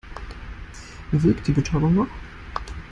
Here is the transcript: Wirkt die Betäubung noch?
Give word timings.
Wirkt 1.11 1.45
die 1.45 1.51
Betäubung 1.51 1.93
noch? 1.93 2.07